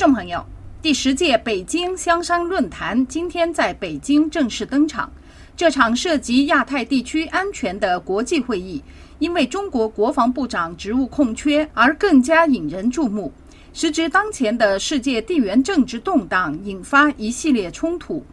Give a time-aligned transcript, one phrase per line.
[0.00, 0.42] 众朋友，
[0.80, 5.12] 第十届北京香山论坛今天在北京正式登场。
[5.54, 8.82] 这场涉及亚太地区安全的国际会议，
[9.18, 13.30] 因为中国国防部长职务空缺而更加引人注目。
[13.74, 18.24] 时值当前的世界地缘政治动荡，引发一系列冲突，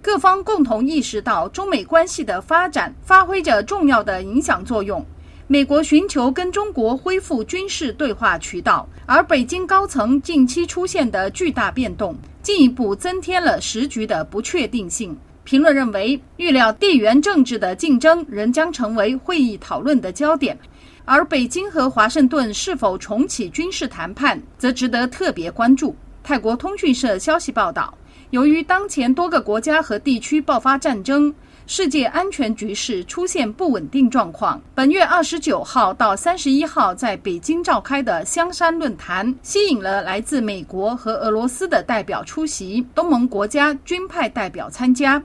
[0.00, 5.04] 各方共同意识到中美关系的发展发挥着重要的影响作用。
[5.48, 15.16] 美国寻求跟中国恢复军事对话渠道，而北京高层近期出现的巨大变动，进一步增添了时局的不确定性。
[15.44, 20.58] 评论认为，预料地缘政治的竞争仍将成为会议讨论的焦点，
[21.04, 25.94] 而北京和华盛顿是否重启军事谈判，则值得特别关注。
[26.24, 27.96] 泰国通讯社消息报道，
[28.30, 31.32] 由于当前多个国家和地区爆发战争。
[31.68, 34.60] 世界安全局势出现不稳定状况。
[34.72, 45.20] 本月二十九号到三十一号在北京召开的香山论坛，吸引了来自美国和俄罗斯的代表出席，东盟国家军派代表参加。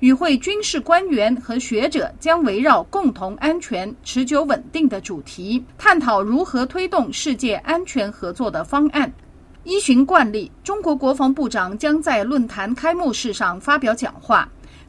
[0.00, 9.10] 与会军事官员和学者将围绕共同安全、持久稳定的主题，探讨如何推动世界安全合作的方案。
[9.62, 14.46] 依循惯例，中国国防部长将在论坛开幕式上发表讲话。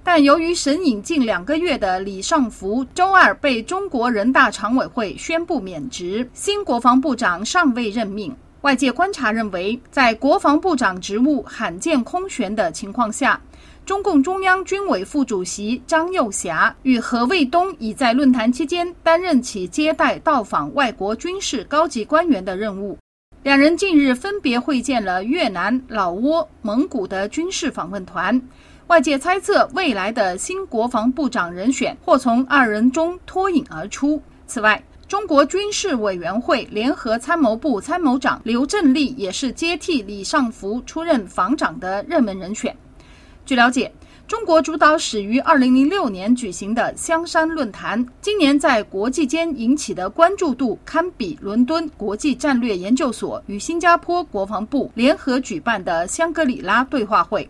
[0.08, 8.34] 但由于神隐近两个月的李尚福周二被中国人大常委会宣布免职，新国防部长尚未任命。
[8.62, 13.42] 外界观察认为，在国防部长职务罕见空悬的情况下，
[13.84, 22.96] 中共中央军委副主席张又侠与何卫东已在论坛期间担任起接待到访外国军事高级官员的任务。
[23.42, 28.40] 两人近日分别会见了越南、老挝、蒙古的军事访问团。
[28.88, 34.22] 外界猜测，未来的新国防部长人选或从二人中脱颖而出。
[34.46, 42.78] 此外，中国军事委员会联合参谋部参谋长刘振立也是接替李尚福出任防长的热门人选。
[43.44, 43.92] 据了解，
[44.28, 57.50] 中国主导始于2006年举行的香山论坛，今年在国际间引起的关注度堪比伦敦国际战略研究所与新加坡国防部联合举办的香格里拉对话会。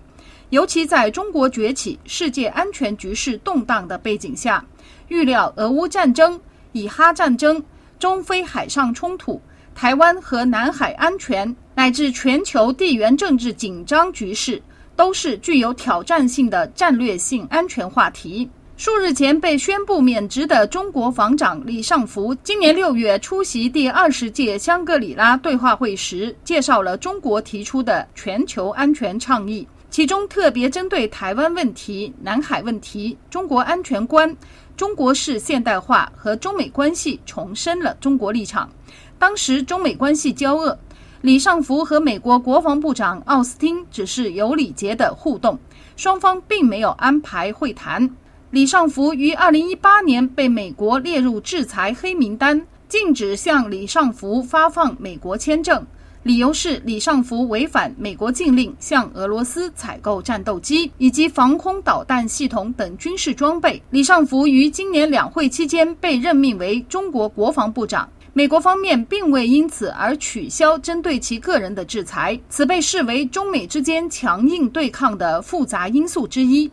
[0.49, 4.63] 尤其在中国崛起、世界安全局势动荡的背景下，
[5.07, 6.39] 预料俄乌战争、
[6.71, 7.61] 以哈战争、
[7.99, 9.41] 中非海上冲突、
[9.73, 14.61] 台湾和南海安全，乃至全球地缘政治紧张局势，
[14.95, 18.49] 都是具有挑战性的战略性安全话题。
[18.77, 29.65] 数日前被宣布免职的中国防长李尚福，今年六月出席第二十届香格里拉对话会时，介绍了中国提出的全球安全倡议。
[29.89, 34.35] 其中特别针对台湾问题、南海问题、中国安全观、
[34.75, 38.69] 中国式现代化和中美关系重申了中国立场。
[39.17, 40.77] 当时中美关系交恶，
[41.21, 45.57] 李尚福和美国国防部长奥斯汀只是有礼节的互动，
[45.95, 48.09] 双方并没有安排会谈。
[48.51, 55.85] 李尚福于二零一八年被美国列入制裁黑名单，禁止向李尚福发放美国签证。
[56.25, 63.79] 理由是李尚福违反美国禁令，向俄罗斯采购战斗机以及防空导弹系统等军事装备。
[63.91, 76.67] 李尚福于今年两会期间被任命为中国国防部长，美国方面并未因此而取消针对其个人的制裁，此被视为中美之间强硬对抗的复杂因素之一。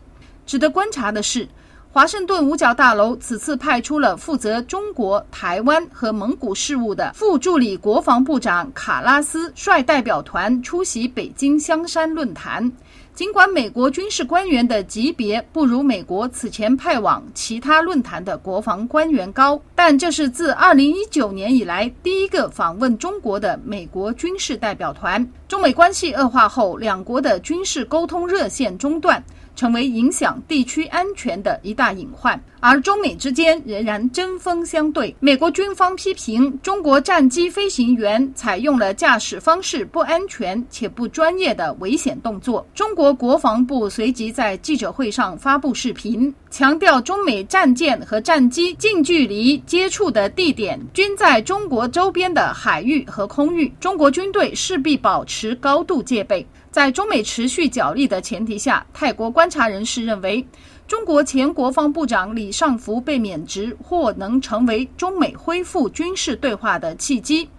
[0.47, 1.47] 值得观察的是。
[1.93, 12.71] 华盛顿五角大楼此次派出了负责中国、台湾和蒙古事务的副助理国防部长卡拉斯率代表团出席北京香山论坛。
[13.13, 25.23] 尽管美国军事官员的级别不如美国此前派往其他论坛的国防官员高，但这是自2019年以来第一个访问中国的美国军事代表团。
[25.53, 29.23] 中美关系恶化后，两国的军事沟通热线中断。
[29.55, 35.15] 成为影响地区安全的一大隐患，而中美之间仍然针锋相对。
[35.19, 42.65] 美国军方批评中国战机飞行员采用了驾驶方式不安全且不专业的危险动作。
[42.73, 56.45] 中国国防部随即在记者会上发布视频，强调中美战舰和战机近距离接触的地点均在中国周边的海域和空域，中国军队势必保持高度戒备。
[56.69, 60.45] 在中美持续角力的前提下，泰国观察人士认为，
[60.87, 67.49] 中国前国防部长李尚福被免职或能成为中美恢复军事对话的契机。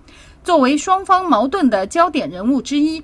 [0.45, 3.03] 作为双方矛盾的焦点人物之一，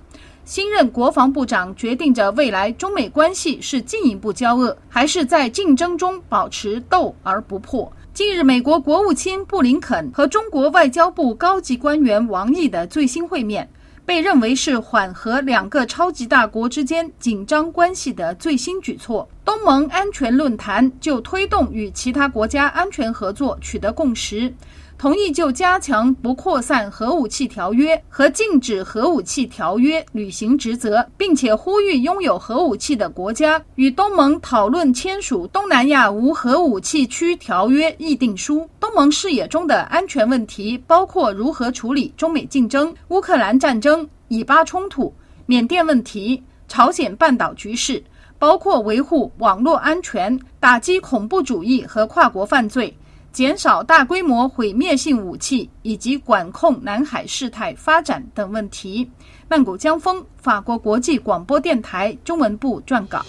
[0.50, 7.92] 新任国防部长决定着未来中美关系是进一步交恶，还是在竞争中保持斗而不破。
[8.12, 13.70] 近日，美国国务卿布林肯和中国外交部高级官员王毅的最新会面。
[14.04, 19.28] 被认为是缓和两个超级大国之间紧张关系的最新举措。
[19.44, 24.52] 东盟安全论坛就推动与其他国家安全合作取得共识。
[24.98, 38.68] 同意就加强不扩散核武器条约和禁止核武器条约履行职责，并且呼吁拥有核武器的国家与东盟讨论签署东南亚无核武器区条约议定书。
[38.78, 45.10] 东盟视野中的安全问题包括如何处理中美竞争、乌克兰战争、以巴冲突、
[45.46, 48.04] 缅甸问题、朝鲜半岛局势，
[48.40, 52.96] 包括维护网络安全、打击恐怖主义和跨国犯罪。
[53.32, 59.08] 减少大规模毁灭性武器以及管控南海事态发展等问题。
[59.46, 63.24] 曼谷江峰，法国国际广播电台中文部撰稿。